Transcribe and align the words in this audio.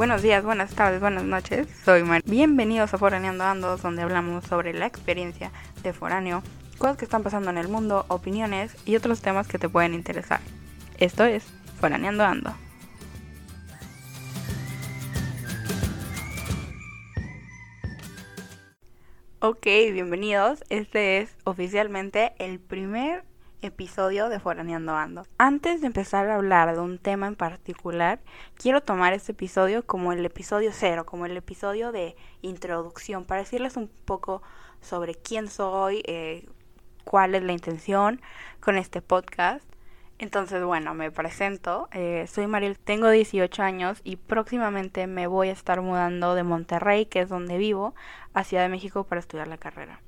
Buenos 0.00 0.22
días, 0.22 0.42
buenas 0.42 0.74
tardes, 0.74 0.98
buenas 0.98 1.24
noches. 1.24 1.68
Soy 1.84 2.02
Mar. 2.04 2.22
Bienvenidos 2.24 2.94
a 2.94 2.96
Foraneando 2.96 3.44
Ando, 3.44 3.76
donde 3.76 4.00
hablamos 4.00 4.46
sobre 4.46 4.72
la 4.72 4.86
experiencia 4.86 5.52
de 5.82 5.92
foráneo, 5.92 6.42
cosas 6.78 6.96
que 6.96 7.04
están 7.04 7.22
pasando 7.22 7.50
en 7.50 7.58
el 7.58 7.68
mundo, 7.68 8.06
opiniones 8.08 8.74
y 8.86 8.96
otros 8.96 9.20
temas 9.20 9.46
que 9.46 9.58
te 9.58 9.68
pueden 9.68 9.92
interesar. 9.92 10.40
Esto 10.96 11.24
es 11.24 11.44
Foraneando 11.78 12.24
Ando. 12.24 12.54
Ok, 19.40 19.66
bienvenidos. 19.92 20.64
Este 20.70 21.18
es 21.18 21.36
oficialmente 21.44 22.32
el 22.38 22.58
primer 22.58 23.22
episodio 23.62 24.28
de 24.28 24.40
Foraneando 24.40 24.94
Ando. 24.94 25.26
Antes 25.38 25.80
de 25.80 25.86
empezar 25.86 26.28
a 26.28 26.36
hablar 26.36 26.74
de 26.74 26.80
un 26.80 26.98
tema 26.98 27.26
en 27.26 27.36
particular, 27.36 28.20
quiero 28.56 28.82
tomar 28.82 29.12
este 29.12 29.32
episodio 29.32 29.84
como 29.84 30.12
el 30.12 30.24
episodio 30.24 30.70
cero, 30.72 31.06
como 31.06 31.26
el 31.26 31.36
episodio 31.36 31.92
de 31.92 32.16
introducción, 32.42 33.24
para 33.24 33.42
decirles 33.42 33.76
un 33.76 33.88
poco 34.04 34.42
sobre 34.80 35.14
quién 35.14 35.48
soy, 35.48 36.02
eh, 36.06 36.46
cuál 37.04 37.34
es 37.34 37.42
la 37.42 37.52
intención 37.52 38.20
con 38.60 38.76
este 38.76 39.02
podcast. 39.02 39.64
Entonces, 40.18 40.62
bueno, 40.62 40.92
me 40.92 41.10
presento. 41.10 41.88
Eh, 41.92 42.26
soy 42.28 42.46
Mariel, 42.46 42.78
tengo 42.78 43.08
18 43.08 43.62
años 43.62 44.00
y 44.04 44.16
próximamente 44.16 45.06
me 45.06 45.26
voy 45.26 45.48
a 45.48 45.52
estar 45.52 45.80
mudando 45.80 46.34
de 46.34 46.42
Monterrey, 46.42 47.06
que 47.06 47.20
es 47.20 47.28
donde 47.30 47.56
vivo, 47.56 47.94
a 48.34 48.44
Ciudad 48.44 48.64
de 48.64 48.68
México 48.68 49.04
para 49.04 49.20
estudiar 49.20 49.48
la 49.48 49.56
carrera. 49.56 50.02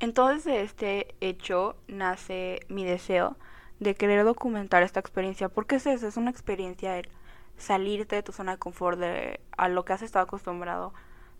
Entonces 0.00 0.44
de 0.44 0.62
este 0.62 1.14
hecho 1.20 1.76
nace 1.88 2.60
mi 2.68 2.84
deseo 2.84 3.36
de 3.80 3.94
querer 3.94 4.24
documentar 4.24 4.82
esta 4.82 5.00
experiencia, 5.00 5.48
porque 5.48 5.76
es 5.76 5.86
eso, 5.86 6.06
es 6.06 6.16
una 6.16 6.30
experiencia 6.30 6.98
el 6.98 7.08
salirte 7.56 8.16
de 8.16 8.22
tu 8.22 8.32
zona 8.32 8.52
de 8.52 8.58
confort, 8.58 8.98
de, 8.98 9.40
a 9.56 9.68
lo 9.68 9.84
que 9.84 9.92
has 9.92 10.02
estado 10.02 10.24
acostumbrado 10.24 10.92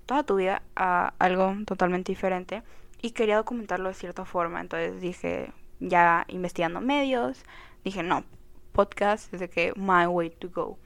toda 0.07 0.23
tu 0.23 0.37
vida, 0.37 0.63
a 0.75 1.15
algo 1.19 1.55
totalmente 1.67 2.11
diferente, 2.13 2.63
y 3.01 3.11
quería 3.11 3.37
documentarlo 3.37 3.89
de 3.89 3.95
cierta 3.95 4.25
forma, 4.25 4.61
entonces 4.61 5.01
dije, 5.01 5.53
ya 5.79 6.25
investigando 6.29 6.81
medios, 6.81 7.45
dije, 7.85 8.03
no, 8.03 8.25
podcast 8.73 9.33
es 9.33 9.41
de 9.41 9.49
que 9.49 9.73
my 9.77 10.07
way 10.07 10.31
to 10.31 10.49
go, 10.51 10.79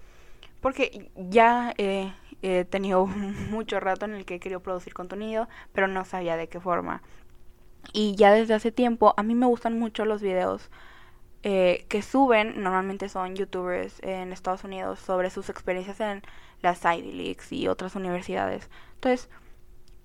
porque 0.60 1.10
ya 1.16 1.72
he 1.76 2.12
tenido 2.70 3.06
mucho 3.50 3.80
rato 3.80 4.04
en 4.04 4.14
el 4.14 4.24
que 4.24 4.34
he 4.34 4.40
querido 4.40 4.60
producir 4.60 4.92
contenido, 4.92 5.48
pero 5.72 5.86
no 5.86 6.04
sabía 6.04 6.36
de 6.36 6.48
qué 6.48 6.60
forma. 6.60 7.02
Y 7.92 8.14
ya 8.16 8.32
desde 8.32 8.54
hace 8.54 8.72
tiempo 8.72 9.14
a 9.16 9.22
mí 9.22 9.34
me 9.34 9.46
gustan 9.46 9.78
mucho 9.78 10.04
los 10.04 10.22
videos 10.22 10.70
eh, 11.44 11.86
que 11.88 12.02
suben, 12.02 12.62
normalmente 12.62 13.08
son 13.08 13.34
youtubers 13.34 13.98
en 14.02 14.32
Estados 14.32 14.62
Unidos, 14.62 15.00
sobre 15.00 15.28
sus 15.30 15.48
experiencias 15.48 15.98
en 16.00 16.22
las 16.60 16.84
Ivy 16.84 17.12
Leagues 17.12 17.50
y 17.52 17.66
otras 17.66 17.96
universidades. 17.96 18.70
Entonces, 18.94 19.28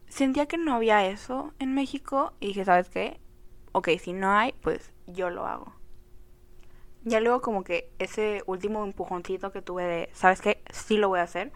sentía 0.08 0.48
que 0.48 0.58
no 0.58 0.74
había 0.74 1.06
eso 1.06 1.54
en 1.60 1.76
México 1.76 2.34
y 2.40 2.48
dije, 2.48 2.66
¿sabes 2.66 2.90
qué? 2.90 3.20
Ok, 3.72 3.90
si 4.00 4.14
no 4.14 4.32
hay, 4.32 4.54
pues 4.62 4.92
yo 5.06 5.30
lo 5.30 5.46
hago. 5.46 5.74
Ya 7.04 7.20
luego 7.20 7.42
como 7.42 7.64
que 7.64 7.92
ese 8.00 8.42
último 8.48 8.84
empujoncito 8.84 9.52
que 9.52 9.62
tuve 9.62 9.84
de, 9.84 10.10
¿sabes 10.14 10.42
qué? 10.42 10.64
Sí 10.72 10.98
lo 10.98 11.10
voy 11.10 11.20
a 11.20 11.24
hacer. 11.24 11.52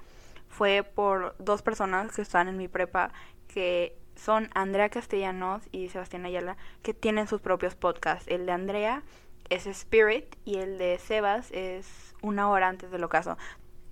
Fue 0.48 0.84
por 0.84 1.36
dos 1.40 1.64
personas 1.64 2.16
que 2.16 2.22
están 2.22 2.48
en 2.48 2.58
mi 2.58 2.68
prepa 2.68 3.12
que 3.48 3.98
son 4.24 4.50
Andrea 4.54 4.90
Castellanos 4.90 5.64
y 5.72 5.90
Sebastián 5.90 6.26
Ayala, 6.26 6.56
que 6.84 6.94
tienen 6.94 7.28
sus 7.28 7.42
propios 7.42 7.76
podcasts. 7.76 8.28
El 8.28 8.46
de 8.46 8.52
Andrea 8.52 9.02
es 9.50 9.66
Spirit 9.66 10.36
y 10.46 10.58
el 10.58 10.78
de 10.78 11.00
Sebas 11.00 11.50
es 11.52 12.14
una 12.22 12.50
hora 12.50 12.68
antes 12.68 12.92
del 12.92 13.04
ocaso. 13.04 13.38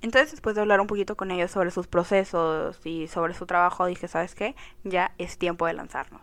Entonces, 0.01 0.31
después 0.31 0.55
de 0.55 0.61
hablar 0.61 0.81
un 0.81 0.87
poquito 0.87 1.17
con 1.17 1.31
ellos 1.31 1.51
sobre 1.51 1.71
sus 1.71 1.87
procesos 1.87 2.79
y 2.85 3.07
sobre 3.07 3.33
su 3.33 3.47
trabajo, 3.47 3.87
dije, 3.87 4.07
¿sabes 4.07 4.35
qué? 4.35 4.55
Ya 4.83 5.13
es 5.17 5.37
tiempo 5.37 5.65
de 5.65 5.73
lanzarnos. 5.73 6.21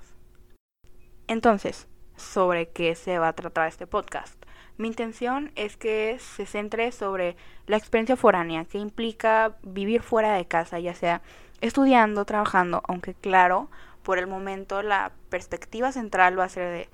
Entonces, 1.26 1.88
¿sobre 2.16 2.68
qué 2.68 2.94
se 2.94 3.18
va 3.18 3.28
a 3.28 3.32
tratar 3.34 3.66
este 3.66 3.88
podcast? 3.88 4.40
Mi 4.78 4.86
intención 4.86 5.50
es 5.56 5.76
que 5.76 6.18
se 6.20 6.46
centre 6.46 6.92
sobre 6.92 7.36
la 7.66 7.76
experiencia 7.76 8.16
foránea, 8.16 8.66
que 8.66 8.78
implica 8.78 9.56
vivir 9.62 10.02
fuera 10.02 10.34
de 10.34 10.46
casa, 10.46 10.78
ya 10.78 10.94
sea 10.94 11.22
estudiando, 11.60 12.24
trabajando, 12.24 12.82
aunque 12.86 13.14
claro, 13.14 13.70
por 14.06 14.18
el 14.20 14.28
momento 14.28 14.82
la 14.82 15.10
perspectiva 15.30 15.90
central 15.90 16.38
va 16.38 16.44
a 16.44 16.48
ser 16.48 16.88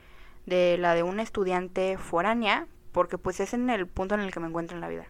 de, 0.47 0.79
la 0.79 0.95
de 0.95 1.03
una 1.03 1.23
estudiante 1.23 1.99
foránea, 1.99 2.69
porque 2.91 3.19
pues 3.19 3.39
es 3.39 3.53
en 3.53 3.69
el 3.69 3.87
punto 3.87 4.15
en 4.15 4.23
el 4.23 4.33
que 4.33 4.41
me 4.41 4.47
encuentro 4.47 4.79
en 4.79 4.81
la 4.81 4.89
vida. 4.89 5.05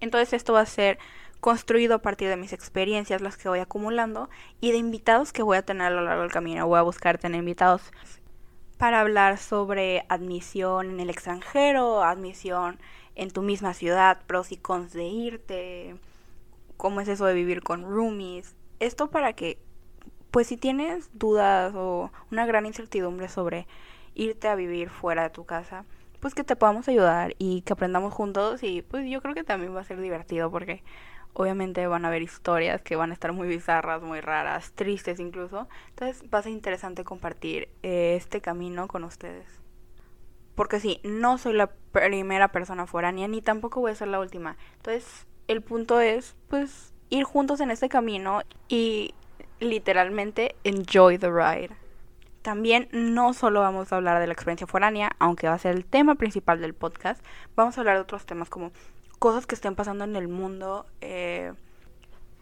Entonces 0.00 0.32
esto 0.32 0.54
va 0.54 0.62
a 0.62 0.66
ser 0.66 0.98
construido 1.38 1.96
a 1.96 1.98
partir 1.98 2.30
de 2.30 2.38
mis 2.38 2.54
experiencias, 2.54 3.20
las 3.20 3.36
que 3.36 3.50
voy 3.50 3.58
acumulando, 3.58 4.30
y 4.62 4.72
de 4.72 4.78
invitados 4.78 5.34
que 5.34 5.42
voy 5.42 5.58
a 5.58 5.66
tener 5.66 5.88
a 5.88 5.90
lo 5.90 6.00
largo 6.00 6.22
del 6.22 6.32
camino. 6.32 6.66
Voy 6.66 6.78
a 6.78 6.82
buscar 6.82 7.18
tener 7.18 7.40
invitados 7.40 7.82
para 8.78 9.02
hablar 9.02 9.36
sobre 9.36 10.06
admisión 10.08 10.88
en 10.88 11.00
el 11.00 11.10
extranjero, 11.10 12.04
admisión 12.04 12.78
en 13.16 13.30
tu 13.30 13.42
misma 13.42 13.74
ciudad, 13.74 14.22
pros 14.26 14.50
y 14.50 14.56
cons 14.56 14.94
de 14.94 15.04
irte, 15.04 15.96
cómo 16.78 17.02
es 17.02 17.08
eso 17.08 17.26
de 17.26 17.34
vivir 17.34 17.62
con 17.62 17.82
roomies. 17.82 18.56
Esto 18.80 19.10
para 19.10 19.34
que 19.34 19.58
pues 20.30 20.46
si 20.46 20.56
tienes 20.56 21.10
dudas 21.14 21.74
o 21.74 22.10
una 22.30 22.46
gran 22.46 22.66
incertidumbre 22.66 23.28
sobre 23.28 23.66
irte 24.14 24.48
a 24.48 24.54
vivir 24.54 24.90
fuera 24.90 25.24
de 25.24 25.30
tu 25.30 25.44
casa, 25.44 25.84
pues 26.20 26.34
que 26.34 26.44
te 26.44 26.56
podamos 26.56 26.88
ayudar 26.88 27.34
y 27.38 27.62
que 27.62 27.72
aprendamos 27.72 28.12
juntos 28.12 28.62
y 28.62 28.82
pues 28.82 29.08
yo 29.08 29.20
creo 29.20 29.34
que 29.34 29.44
también 29.44 29.74
va 29.74 29.80
a 29.80 29.84
ser 29.84 30.00
divertido 30.00 30.50
porque 30.50 30.82
obviamente 31.34 31.86
van 31.86 32.04
a 32.04 32.08
haber 32.08 32.22
historias 32.22 32.80
que 32.80 32.96
van 32.96 33.10
a 33.10 33.14
estar 33.14 33.32
muy 33.32 33.46
bizarras, 33.46 34.02
muy 34.02 34.20
raras, 34.20 34.72
tristes 34.72 35.20
incluso. 35.20 35.68
Entonces 35.90 36.24
va 36.32 36.38
a 36.38 36.42
ser 36.42 36.52
interesante 36.52 37.04
compartir 37.04 37.68
eh, 37.82 38.16
este 38.16 38.40
camino 38.40 38.88
con 38.88 39.04
ustedes. 39.04 39.46
Porque 40.54 40.80
sí, 40.80 41.00
no 41.04 41.36
soy 41.36 41.52
la 41.52 41.70
primera 41.92 42.48
persona 42.48 42.86
foránea 42.86 43.28
ni 43.28 43.42
tampoco 43.42 43.80
voy 43.80 43.92
a 43.92 43.94
ser 43.94 44.08
la 44.08 44.18
última. 44.18 44.56
Entonces 44.76 45.26
el 45.46 45.62
punto 45.62 46.00
es 46.00 46.34
pues 46.48 46.94
ir 47.10 47.24
juntos 47.24 47.60
en 47.60 47.70
este 47.70 47.90
camino 47.90 48.40
y 48.68 49.14
literalmente 49.60 50.56
enjoy 50.64 51.18
the 51.18 51.30
ride. 51.30 51.70
También 52.42 52.88
no 52.92 53.34
solo 53.34 53.60
vamos 53.60 53.92
a 53.92 53.96
hablar 53.96 54.20
de 54.20 54.26
la 54.26 54.32
experiencia 54.32 54.66
foránea, 54.66 55.10
aunque 55.18 55.48
va 55.48 55.54
a 55.54 55.58
ser 55.58 55.74
el 55.74 55.84
tema 55.84 56.14
principal 56.14 56.60
del 56.60 56.74
podcast, 56.74 57.24
vamos 57.56 57.76
a 57.76 57.80
hablar 57.80 57.96
de 57.96 58.02
otros 58.02 58.24
temas 58.24 58.48
como 58.48 58.70
cosas 59.18 59.46
que 59.46 59.54
estén 59.54 59.74
pasando 59.74 60.04
en 60.04 60.14
el 60.14 60.28
mundo. 60.28 60.86
Eh, 61.00 61.52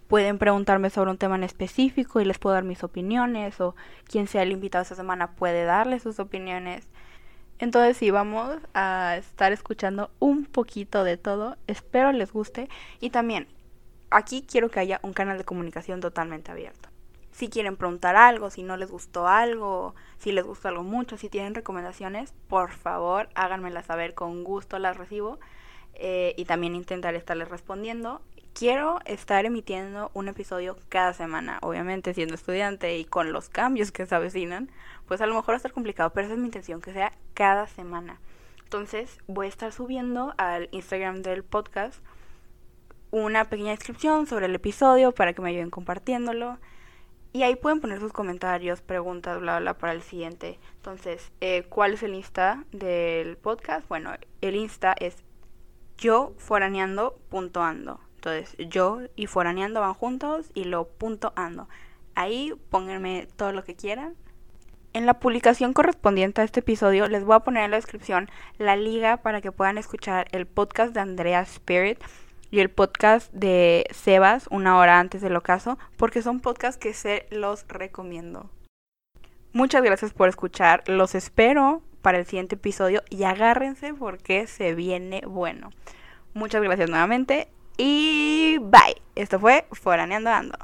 pueden 0.09 0.39
preguntarme 0.39 0.91
sobre 0.91 1.11
un 1.11 1.19
tema 1.19 1.37
en 1.37 1.45
específico 1.45 2.21
y 2.21 2.25
les 2.25 2.39
puedo 2.39 2.55
dar 2.55 2.65
mis 2.65 2.85
opiniones 2.85 3.61
o 3.61 3.75
quien 4.07 4.27
sea 4.29 4.43
el 4.43 4.53
invitado 4.53 4.83
esta 4.83 4.95
semana 4.95 5.33
puede 5.33 5.65
darle 5.65 5.99
sus 6.01 6.19
opiniones. 6.21 6.89
Entonces 7.59 7.97
sí, 7.97 8.11
vamos 8.11 8.59
a 8.75 9.17
estar 9.17 9.53
escuchando 9.53 10.11
un 10.19 10.45
poquito 10.45 11.05
de 11.05 11.17
todo. 11.17 11.57
Espero 11.67 12.13
les 12.13 12.33
guste. 12.33 12.69
Y 13.01 13.11
también, 13.11 13.49
aquí 14.15 14.45
quiero 14.49 14.71
que 14.71 14.81
haya 14.81 15.01
un 15.03 15.13
canal 15.13 15.39
de 15.39 15.45
comunicación 15.45 16.01
totalmente 16.01 16.51
abierto 16.51 16.89
si 17.35 17.49
quieren 17.49 17.77
preguntar 17.77 18.15
algo, 18.15 18.49
si 18.49 18.63
no 18.63 18.77
les 18.77 18.91
gustó 18.91 19.27
algo, 19.27 19.95
si 20.19 20.31
les 20.31 20.45
gustó 20.45 20.69
algo 20.69 20.85
mucho, 20.85 21.19
si 21.19 21.29
tienen 21.29 21.55
recomendaciones, 21.55 22.33
por 22.49 22.71
favor 22.71 23.29
háganmelas 23.35 23.87
saber, 23.87 24.15
con 24.15 24.45
gusto 24.45 24.79
las 24.79 24.97
recibo 24.97 25.41
eh, 25.95 26.35
y 26.37 26.45
también 26.45 26.77
intentaré 26.77 27.19
estarles 27.19 27.49
respondiendo. 27.49 28.23
Quiero 28.53 29.01
estar 29.05 29.45
emitiendo 29.47 30.13
un 30.15 30.29
episodio 30.29 30.79
cada 30.89 31.13
semana, 31.13 31.59
obviamente 31.61 32.15
siendo 32.15 32.37
estudiante 32.37 32.97
y 32.99 33.05
con 33.05 33.33
los 33.33 33.49
cambios 33.49 33.91
que 33.91 34.07
se 34.07 34.15
avecinan, 34.15 34.71
pues 35.07 35.21
a 35.21 35.27
lo 35.27 35.35
mejor 35.35 35.51
va 35.51 35.55
a 35.55 35.57
estar 35.57 35.73
complicado, 35.73 36.11
pero 36.11 36.27
esa 36.27 36.35
es 36.35 36.41
mi 36.41 36.47
intención, 36.47 36.81
que 36.81 36.93
sea 36.93 37.13
cada 37.35 37.67
semana. 37.67 38.21
Entonces 38.63 39.19
voy 39.27 39.47
a 39.47 39.49
estar 39.49 39.73
subiendo 39.73 40.35
al 40.37 40.69
Instagram 40.71 41.23
del 41.23 41.43
podcast 41.43 41.99
una 43.15 43.45
pequeña 43.45 43.71
descripción 43.71 44.27
sobre 44.27 44.47
el 44.47 44.55
episodio 44.57 45.13
para 45.13 45.33
que 45.35 45.41
me 45.41 45.51
ayuden 45.51 45.71
compartiéndolo. 45.71 46.59
Y 47.33 47.45
ahí 47.45 47.55
pueden 47.55 47.81
poner 47.81 48.01
sus 48.01 48.13
comentarios, 48.13 48.81
preguntas, 48.81 49.41
bla, 49.41 49.61
bla, 49.61 49.79
para 49.79 49.93
el 49.93 50.03
siguiente. 50.03 50.59
Entonces, 50.77 51.31
eh, 51.41 51.65
¿cuál 51.69 51.95
es 51.95 52.03
el 52.03 52.15
Insta 52.15 52.65
del 52.73 53.37
podcast? 53.37 53.89
Bueno, 53.89 54.13
el 54.41 54.57
Insta 54.57 54.97
es 54.99 55.23
yo. 55.97 56.35
Entonces, 58.17 58.57
yo 58.69 59.01
y 59.15 59.27
foraneando 59.27 59.81
van 59.81 59.95
juntos 59.95 60.51
y 60.53 60.65
lo 60.65 60.89
punto 60.89 61.33
ando. 61.37 61.69
Ahí 62.17 62.53
pónganme 62.71 63.29
todo 63.37 63.53
lo 63.53 63.63
que 63.63 63.77
quieran. 63.77 64.17
En 64.93 65.07
la 65.07 65.21
publicación 65.21 65.73
correspondiente 65.73 66.41
a 66.41 66.45
este 66.45 66.61
episodio 66.61 67.09
les 67.09 67.25
voy 67.25 67.37
a 67.37 67.41
poner 67.41 67.65
en 67.65 67.73
la 67.73 67.77
descripción 67.77 68.29
la 68.59 68.77
liga 68.77 69.19
para 69.19 69.41
que 69.41 69.53
puedan 69.53 69.79
escuchar 69.79 70.27
el 70.33 70.47
podcast 70.47 70.95
de 70.95 71.01
Andrea 71.01 71.41
Spirit 71.43 71.99
y 72.55 72.61
el 72.61 72.71
podcast 72.71 73.33
de 73.33 73.85
Sebas 73.91 74.47
una 74.49 74.79
hora 74.79 75.01
antes 75.01 75.21
del 75.21 75.35
ocaso, 75.35 75.77
porque 75.97 76.23
son 76.23 76.39
podcasts 76.39 76.79
que 76.79 76.95
se 76.95 77.27
los 77.33 77.67
recomiendo. 77.67 78.49
Muchas 79.53 79.83
gracias 79.83 80.13
por 80.13 80.29
escuchar, 80.29 80.85
los 80.87 81.17
espero 81.17 81.83
para 82.01 82.19
el 82.19 82.27
siguiente 82.27 82.55
episodio 82.55 83.03
y 83.11 83.25
agárrense 83.25 83.93
porque 83.93 84.47
se 84.47 84.73
viene 84.77 85.23
bueno. 85.27 85.71
Muchas 86.33 86.63
gracias 86.63 86.89
nuevamente 86.89 87.49
Y 87.77 88.59
bye. 88.61 89.03
Esto 89.17 89.41
fue 89.41 89.67
Foraneando 89.73 90.31
Ando. 90.31 90.59